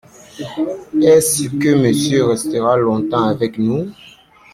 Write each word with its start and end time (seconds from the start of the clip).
Est-ce 0.99 1.47
que 1.59 1.75
Monsieur 1.75 2.25
restera 2.25 2.75
longtemps 2.75 3.25
avec 3.27 3.59
nous? 3.59 3.91